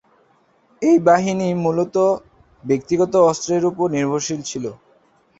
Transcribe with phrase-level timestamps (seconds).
[0.81, 1.95] এই বাহিনী মূলত
[2.63, 4.65] ব্যক্তিগত অস্ত্রের উপর নির্ভরশীল ছিল।